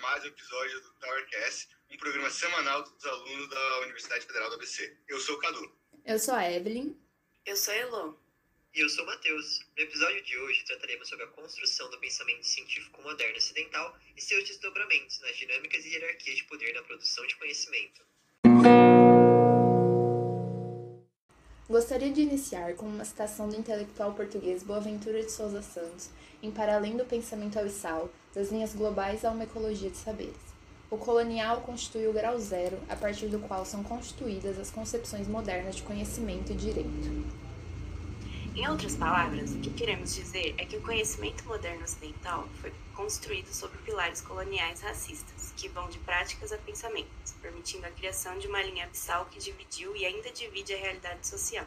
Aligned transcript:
mais 0.00 0.24
um 0.24 0.26
episódio 0.26 0.80
do 0.80 0.90
Towercast, 0.94 1.68
um 1.90 1.96
programa 1.96 2.28
semanal 2.30 2.82
dos 2.82 3.04
alunos 3.06 3.48
da 3.48 3.80
Universidade 3.80 4.26
Federal 4.26 4.48
do 4.50 4.56
ABC. 4.56 4.96
Eu 5.08 5.20
sou 5.20 5.36
o 5.36 5.38
Cadu. 5.38 5.72
Eu 6.04 6.18
sou 6.18 6.34
a 6.34 6.50
Evelyn. 6.50 6.96
Eu 7.46 7.56
sou 7.56 7.72
a 7.72 7.76
Elô. 7.76 8.16
E 8.74 8.80
eu 8.80 8.88
sou 8.88 9.04
o 9.04 9.06
Matheus. 9.06 9.60
No 9.76 9.84
episódio 9.84 10.22
de 10.24 10.36
hoje 10.36 10.64
trataremos 10.64 11.08
sobre 11.08 11.24
a 11.24 11.28
construção 11.28 11.88
do 11.90 11.98
pensamento 11.98 12.44
científico 12.44 13.00
moderno 13.02 13.36
ocidental 13.36 13.96
e 14.16 14.20
seus 14.20 14.44
desdobramentos 14.48 15.20
nas 15.20 15.36
dinâmicas 15.36 15.84
e 15.84 15.90
hierarquias 15.90 16.38
de 16.38 16.44
poder 16.44 16.74
na 16.74 16.82
produção 16.82 17.24
de 17.26 17.36
conhecimento. 17.36 18.02
Gostaria 21.68 22.12
de 22.12 22.20
iniciar 22.20 22.74
com 22.74 22.86
uma 22.86 23.04
citação 23.04 23.48
do 23.48 23.56
intelectual 23.56 24.12
português 24.12 24.62
Boaventura 24.62 25.22
de 25.22 25.30
Souza 25.30 25.62
Santos, 25.62 26.10
em 26.42 26.50
Para 26.50 26.76
Além 26.76 26.96
do 26.96 27.04
Pensamento 27.06 27.58
Abissal, 27.58 28.12
das 28.34 28.50
linhas 28.50 28.74
globais 28.74 29.24
a 29.24 29.30
uma 29.30 29.44
ecologia 29.44 29.90
de 29.90 29.96
saberes. 29.96 30.52
O 30.90 30.98
colonial 30.98 31.62
constitui 31.62 32.06
o 32.06 32.12
grau 32.12 32.38
zero, 32.38 32.78
a 32.88 32.94
partir 32.94 33.26
do 33.26 33.38
qual 33.38 33.64
são 33.64 33.82
constituídas 33.82 34.58
as 34.58 34.70
concepções 34.70 35.26
modernas 35.26 35.76
de 35.76 35.82
conhecimento 35.82 36.52
e 36.52 36.54
direito. 36.54 37.42
Em 38.54 38.68
outras 38.68 38.94
palavras, 38.94 39.52
o 39.52 39.58
que 39.60 39.70
queremos 39.70 40.14
dizer 40.14 40.54
é 40.58 40.66
que 40.66 40.76
o 40.76 40.82
conhecimento 40.82 41.42
moderno 41.46 41.84
ocidental 41.84 42.46
foi 42.60 42.70
construído 42.94 43.46
sobre 43.46 43.78
pilares 43.78 44.20
coloniais 44.20 44.82
racistas, 44.82 45.54
que 45.56 45.70
vão 45.70 45.88
de 45.88 45.98
práticas 46.00 46.52
a 46.52 46.58
pensamentos, 46.58 47.32
permitindo 47.40 47.86
a 47.86 47.90
criação 47.90 48.38
de 48.38 48.46
uma 48.46 48.62
linha 48.62 48.84
abissal 48.84 49.24
que 49.30 49.38
dividiu 49.38 49.96
e 49.96 50.04
ainda 50.04 50.30
divide 50.30 50.74
a 50.74 50.76
realidade 50.76 51.26
social. 51.26 51.64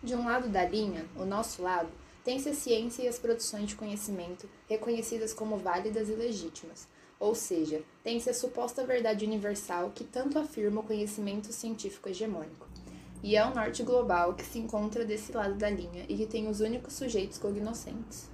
De 0.00 0.14
um 0.14 0.24
lado 0.24 0.48
da 0.48 0.64
linha, 0.64 1.04
o 1.16 1.24
nosso 1.24 1.60
lado, 1.62 1.90
tem-se 2.24 2.48
a 2.48 2.54
ciência 2.54 3.02
e 3.02 3.08
as 3.08 3.18
produções 3.18 3.68
de 3.68 3.76
conhecimento 3.76 4.48
reconhecidas 4.68 5.32
como 5.32 5.56
válidas 5.56 6.08
e 6.08 6.12
legítimas, 6.12 6.86
ou 7.18 7.34
seja, 7.34 7.82
tem-se 8.02 8.30
a 8.30 8.34
suposta 8.34 8.86
verdade 8.86 9.26
universal 9.26 9.92
que 9.94 10.04
tanto 10.04 10.38
afirma 10.38 10.80
o 10.80 10.84
conhecimento 10.84 11.52
científico 11.52 12.08
hegemônico. 12.08 12.66
E 13.22 13.36
é 13.36 13.44
o 13.44 13.54
norte 13.54 13.82
global 13.82 14.34
que 14.34 14.44
se 14.44 14.58
encontra 14.58 15.04
desse 15.04 15.30
lado 15.32 15.54
da 15.54 15.68
linha 15.68 16.06
e 16.08 16.16
que 16.16 16.26
tem 16.26 16.48
os 16.48 16.60
únicos 16.60 16.94
sujeitos 16.94 17.36
cognoscentes. 17.36 18.30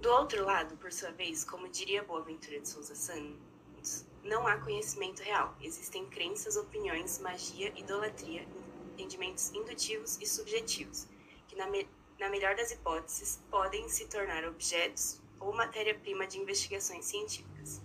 Do 0.00 0.10
outro 0.10 0.44
lado, 0.44 0.76
por 0.78 0.90
sua 0.90 1.10
vez, 1.10 1.44
como 1.44 1.68
diria 1.68 2.02
Boaventura 2.02 2.58
de 2.58 2.68
Souza 2.68 2.94
Santos, 2.94 4.06
não 4.24 4.46
há 4.46 4.56
conhecimento 4.56 5.22
real. 5.22 5.54
Existem 5.60 6.06
crenças, 6.06 6.56
opiniões, 6.56 7.18
magia, 7.18 7.72
idolatria, 7.78 8.46
entendimentos 8.94 9.52
indutivos 9.52 10.18
e 10.20 10.26
subjetivos, 10.26 11.06
que, 11.46 11.54
na, 11.54 11.68
me 11.68 11.86
na 12.22 12.30
melhor 12.30 12.54
das 12.54 12.70
hipóteses, 12.70 13.40
podem 13.50 13.88
se 13.88 14.06
tornar 14.06 14.44
objetos 14.44 15.20
ou 15.40 15.52
matéria-prima 15.52 16.24
de 16.24 16.38
investigações 16.38 17.04
científicas. 17.04 17.82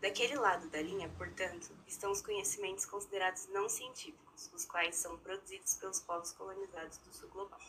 Daquele 0.00 0.36
lado 0.36 0.70
da 0.70 0.80
linha, 0.80 1.10
portanto, 1.18 1.70
estão 1.86 2.10
os 2.10 2.22
conhecimentos 2.22 2.86
considerados 2.86 3.46
não 3.52 3.68
científicos, 3.68 4.50
os 4.54 4.64
quais 4.64 4.96
são 4.96 5.18
produzidos 5.18 5.74
pelos 5.74 6.00
povos 6.00 6.32
colonizados 6.32 6.96
do 6.96 7.12
sul 7.12 7.28
global. 7.28 7.60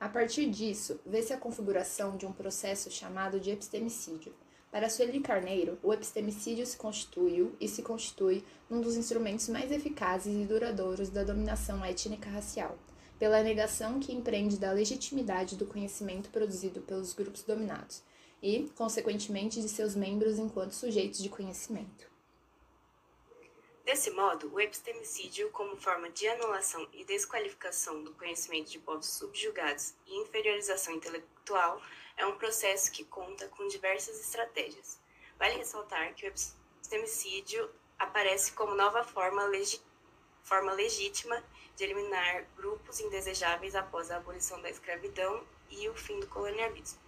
A 0.00 0.08
partir 0.08 0.48
disso, 0.48 0.98
vê-se 1.04 1.34
a 1.34 1.38
configuração 1.38 2.16
de 2.16 2.24
um 2.24 2.32
processo 2.32 2.90
chamado 2.90 3.38
de 3.38 3.50
epistemicídio. 3.50 4.34
Para 4.70 4.88
Sueli 4.88 5.20
Carneiro, 5.20 5.78
o 5.82 5.92
epistemicídio 5.92 6.64
se 6.64 6.78
constituiu 6.78 7.54
e 7.60 7.68
se 7.68 7.82
constitui 7.82 8.42
num 8.70 8.80
dos 8.80 8.96
instrumentos 8.96 9.46
mais 9.50 9.70
eficazes 9.70 10.34
e 10.34 10.46
duradouros 10.46 11.10
da 11.10 11.22
dominação 11.22 11.84
étnica 11.84 12.30
racial, 12.30 12.78
pela 13.18 13.42
negação 13.42 13.98
que 13.98 14.12
empreende 14.12 14.58
da 14.58 14.72
legitimidade 14.72 15.56
do 15.56 15.66
conhecimento 15.66 16.30
produzido 16.30 16.80
pelos 16.82 17.12
grupos 17.12 17.42
dominados 17.42 18.02
e, 18.42 18.70
consequentemente, 18.76 19.60
de 19.60 19.68
seus 19.68 19.94
membros 19.94 20.38
enquanto 20.38 20.72
sujeitos 20.72 21.20
de 21.20 21.28
conhecimento. 21.28 22.08
Desse 23.84 24.10
modo, 24.10 24.52
o 24.52 24.60
epistemicídio, 24.60 25.50
como 25.50 25.74
forma 25.76 26.10
de 26.10 26.28
anulação 26.28 26.86
e 26.92 27.04
desqualificação 27.04 28.04
do 28.04 28.12
conhecimento 28.12 28.70
de 28.70 28.78
povos 28.78 29.06
subjugados 29.06 29.94
e 30.06 30.14
inferiorização 30.20 30.94
intelectual, 30.94 31.80
é 32.16 32.26
um 32.26 32.36
processo 32.36 32.92
que 32.92 33.02
conta 33.04 33.48
com 33.48 33.66
diversas 33.66 34.20
estratégias. 34.20 35.00
Vale 35.38 35.56
ressaltar 35.56 36.14
que 36.14 36.26
o 36.26 36.28
epistemicídio 36.28 37.70
aparece 37.98 38.52
como 38.52 38.74
nova 38.74 39.02
forma, 39.04 39.44
legi 39.46 39.80
forma 40.48 40.72
legítima 40.72 41.42
de 41.76 41.84
eliminar 41.84 42.44
grupos 42.56 43.00
indesejáveis 43.00 43.74
após 43.74 44.10
a 44.10 44.16
abolição 44.16 44.60
da 44.62 44.70
escravidão 44.70 45.42
e 45.70 45.88
o 45.88 45.94
fim 45.94 46.18
do 46.18 46.26
colonialismo. 46.26 46.98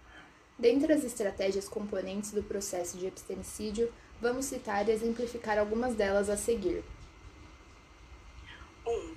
Dentre 0.57 0.93
as 0.93 1.03
estratégias 1.03 1.67
componentes 1.67 2.31
do 2.31 2.43
processo 2.43 2.97
de 2.97 3.07
epistemicídio, 3.07 3.91
Vamos 4.21 4.45
citar 4.45 4.87
e 4.87 4.91
exemplificar 4.91 5.57
algumas 5.57 5.95
delas 5.95 6.29
a 6.29 6.37
seguir. 6.37 6.83
1. 8.85 8.91
Um, 8.91 9.15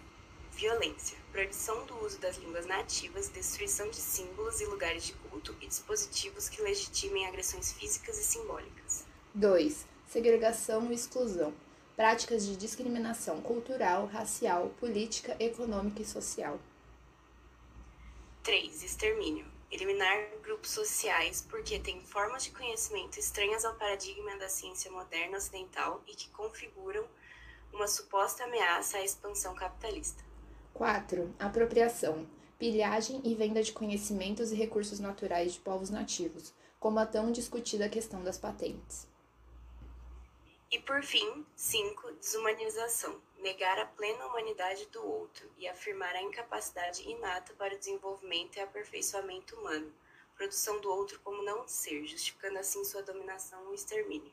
violência. 0.51 1.19
Proibição 1.31 1.85
do 1.85 2.03
uso 2.03 2.19
das 2.21 2.39
línguas 2.39 2.65
nativas, 2.65 3.29
destruição 3.29 3.91
de 3.91 3.97
símbolos 3.97 4.63
e 4.63 4.65
lugares 4.65 5.05
de 5.05 5.13
culto 5.13 5.55
e 5.61 5.67
dispositivos 5.67 6.49
que 6.49 6.63
legitimem 6.63 7.27
agressões 7.27 7.73
físicas 7.73 8.19
e 8.19 8.25
simbólicas. 8.25 9.05
2. 9.35 9.85
Segregação 10.09 10.91
e 10.91 10.95
exclusão. 10.95 11.53
Práticas 11.97 12.45
de 12.45 12.57
discriminação 12.57 13.41
cultural, 13.41 14.07
racial, 14.07 14.71
política, 14.81 15.37
econômica 15.39 16.03
e 16.03 16.05
social. 16.05 16.59
3. 18.43 18.83
Extermínio 18.83 19.55
eliminar 19.75 20.29
grupos 20.43 20.71
sociais 20.71 21.45
porque 21.51 21.81
têm 21.81 22.01
formas 22.01 22.45
de 22.45 22.53
conhecimento 22.53 23.19
estranhas 23.19 23.65
ao 23.65 23.75
paradigma 23.75 24.37
da 24.39 24.49
ciência 24.49 24.91
moderna 24.91 25.37
ocidental 25.37 26.01
e 26.07 26.15
que 26.15 26.31
configuram 26.31 27.05
uma 27.73 27.89
suposta 27.89 28.45
ameaça 28.45 28.99
à 28.99 29.05
expansão 29.05 29.55
capitalista. 29.55 30.23
4. 30.73 31.35
Apropriação. 31.39 32.27
Pilhagem 32.57 33.21
e 33.25 33.35
venda 33.35 33.63
de 33.63 33.73
conhecimentos 33.73 34.53
e 34.53 34.55
recursos 34.55 35.01
naturais 35.01 35.55
de 35.55 35.59
povos 35.59 35.91
nativos, 35.91 36.55
como 36.79 37.01
a 37.01 37.07
tão 37.07 37.33
discutida 37.33 37.89
questão 37.89 38.23
das 38.23 38.39
patentes. 38.39 39.09
E 40.75 40.79
por 40.81 41.05
fim, 41.05 41.47
5. 41.55 42.15
Desumanização 42.15 43.15
negar 43.41 43.79
a 43.79 43.87
plena 43.87 44.27
humanidade 44.27 44.85
do 44.87 45.07
outro 45.07 45.49
e 45.57 45.69
afirmar 45.69 46.17
a 46.17 46.23
incapacidade 46.23 47.09
inata 47.09 47.55
para 47.57 47.77
o 47.77 47.79
desenvolvimento 47.79 48.57
e 48.57 48.61
aperfeiçoamento 48.61 49.55
humano, 49.55 49.93
produção 50.37 50.81
do 50.81 50.91
outro 50.91 51.21
como 51.23 51.45
não 51.45 51.69
ser, 51.69 52.05
justificando 52.05 52.59
assim 52.59 52.85
sua 52.85 53.05
dominação 53.05 53.71
e 53.71 53.77
extermínio. 53.77 54.33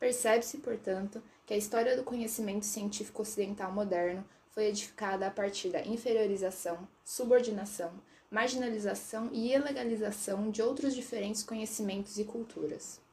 Percebe-se, 0.00 0.56
portanto, 0.56 1.22
que 1.44 1.52
a 1.52 1.58
história 1.58 1.94
do 1.94 2.02
conhecimento 2.02 2.64
científico 2.64 3.20
ocidental 3.20 3.70
moderno 3.70 4.26
foi 4.52 4.64
edificada 4.64 5.26
a 5.26 5.30
partir 5.30 5.68
da 5.68 5.82
inferiorização, 5.82 6.88
subordinação, 7.04 7.92
marginalização 8.30 9.28
e 9.34 9.52
ilegalização 9.52 10.50
de 10.50 10.62
outros 10.62 10.94
diferentes 10.94 11.42
conhecimentos 11.42 12.18
e 12.18 12.24
culturas. 12.24 13.03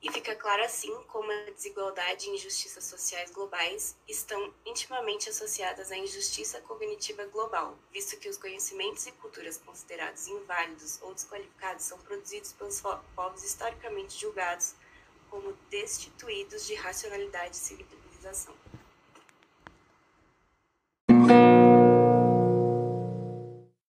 E 0.00 0.12
fica 0.12 0.36
claro 0.36 0.62
assim 0.62 0.94
como 1.08 1.30
a 1.30 1.50
desigualdade 1.50 2.26
e 2.26 2.34
injustiças 2.34 2.84
sociais 2.84 3.32
globais 3.32 3.96
estão 4.06 4.54
intimamente 4.64 5.28
associadas 5.28 5.90
à 5.90 5.96
injustiça 5.96 6.60
cognitiva 6.60 7.24
global, 7.26 7.76
visto 7.92 8.16
que 8.16 8.28
os 8.28 8.36
conhecimentos 8.36 9.06
e 9.08 9.12
culturas 9.12 9.58
considerados 9.58 10.28
inválidos 10.28 11.02
ou 11.02 11.12
desqualificados 11.12 11.84
são 11.84 11.98
produzidos 11.98 12.52
pelos 12.52 12.80
povos 13.16 13.42
historicamente 13.42 14.16
julgados 14.16 14.74
como 15.28 15.52
destituídos 15.68 16.64
de 16.64 16.74
racionalidade 16.74 17.56
e 17.56 17.58
civilização. 17.58 18.54